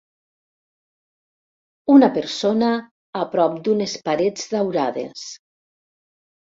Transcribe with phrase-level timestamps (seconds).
[1.97, 2.73] Una persona
[3.23, 5.33] a prop d'unes parets daurades.